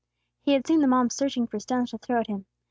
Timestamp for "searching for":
1.11-1.59